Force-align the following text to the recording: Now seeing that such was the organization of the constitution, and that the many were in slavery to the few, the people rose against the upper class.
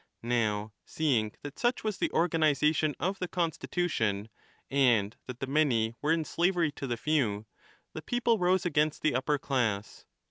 Now 0.23 0.73
seeing 0.83 1.31
that 1.43 1.59
such 1.59 1.83
was 1.83 1.99
the 1.99 2.09
organization 2.09 2.95
of 2.99 3.19
the 3.19 3.27
constitution, 3.27 4.29
and 4.71 5.15
that 5.27 5.41
the 5.41 5.45
many 5.45 5.93
were 6.01 6.11
in 6.11 6.25
slavery 6.25 6.71
to 6.71 6.87
the 6.87 6.97
few, 6.97 7.45
the 7.93 8.01
people 8.01 8.39
rose 8.39 8.65
against 8.65 9.03
the 9.03 9.13
upper 9.13 9.37
class. 9.37 10.05